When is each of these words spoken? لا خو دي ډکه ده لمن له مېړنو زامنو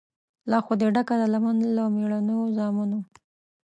لا 0.51 0.57
خو 0.65 0.73
دي 0.79 0.87
ډکه 0.95 1.15
ده 1.21 1.27
لمن 1.33 1.55
له 1.77 1.83
مېړنو 1.95 2.37
زامنو 2.57 2.99